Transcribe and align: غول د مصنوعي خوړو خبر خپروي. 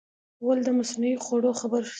غول 0.43 0.59
د 0.65 0.69
مصنوعي 0.79 1.15
خوړو 1.23 1.49
خبر 1.59 1.81
خپروي. 1.83 1.89